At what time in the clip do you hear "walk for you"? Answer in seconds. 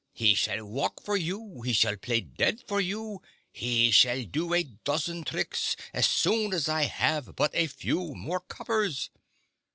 0.65-1.61